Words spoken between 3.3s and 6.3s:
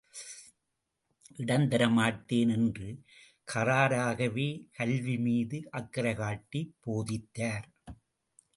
கறாராகவே கல்வி மீது அக்கறை